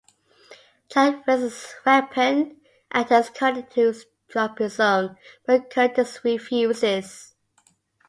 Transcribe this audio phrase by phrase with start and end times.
[0.89, 2.59] Jack raises his weapon
[2.89, 3.95] and tells Curtis to
[4.29, 7.35] drop his own, but Curtis refuses.